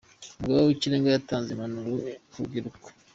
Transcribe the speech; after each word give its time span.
umugaba 0.37 0.67
w'ikirenga 0.67 1.07
yatanze 1.11 1.49
impanuro 1.51 1.91
kurubyiruko. 2.31 2.87